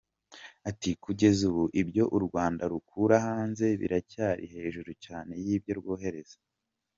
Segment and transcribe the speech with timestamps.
[0.69, 6.45] Ati “Kugeza ubu ibyo u Rwanda rukura hanze biracyari hejuru cyane y’ibyo rwoherezayo.